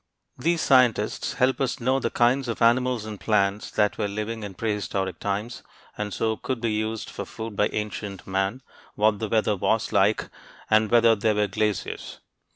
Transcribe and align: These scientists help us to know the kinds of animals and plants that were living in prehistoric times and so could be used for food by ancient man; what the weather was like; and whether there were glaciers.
These 0.35 0.61
scientists 0.61 1.33
help 1.33 1.61
us 1.61 1.75
to 1.75 1.83
know 1.83 1.99
the 1.99 2.09
kinds 2.09 2.47
of 2.47 2.59
animals 2.59 3.05
and 3.05 3.19
plants 3.19 3.69
that 3.69 3.99
were 3.99 4.07
living 4.07 4.41
in 4.41 4.55
prehistoric 4.55 5.19
times 5.19 5.61
and 5.95 6.11
so 6.11 6.37
could 6.37 6.59
be 6.59 6.71
used 6.71 7.07
for 7.07 7.23
food 7.23 7.55
by 7.55 7.67
ancient 7.67 8.25
man; 8.25 8.63
what 8.95 9.19
the 9.19 9.29
weather 9.29 9.55
was 9.55 9.91
like; 9.91 10.27
and 10.71 10.89
whether 10.89 11.15
there 11.15 11.35
were 11.35 11.45
glaciers. 11.45 12.19